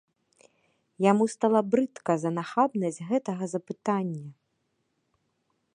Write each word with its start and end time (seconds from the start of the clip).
Яму 1.11 1.23
стала 1.33 1.59
брыдка 1.73 2.11
за 2.23 2.31
нахабнасць 2.39 3.01
гэтага 3.11 3.43
запытання. 3.53 4.25